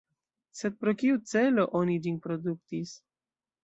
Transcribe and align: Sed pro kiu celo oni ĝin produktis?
Sed 0.61 0.79
pro 0.85 0.95
kiu 1.03 1.21
celo 1.33 1.69
oni 1.83 2.01
ĝin 2.09 2.21
produktis? 2.29 3.01